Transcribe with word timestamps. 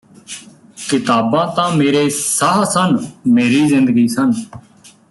ਕਿਤਾਬਾਂ 0.89 1.45
ਤਾਂ 1.55 1.69
ਮੇਰੇ 1.71 2.09
ਸਾਹ 2.09 2.63
ਸਨ 2.65 2.97
ਮੇਰੀ 3.27 3.65
ਜ਼ਿੰਦਗੀ 3.67 4.07
ਸਨ 4.07 4.31